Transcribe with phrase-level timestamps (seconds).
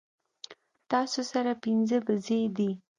[0.91, 2.69] تاسو سره پنځۀ بيزې دي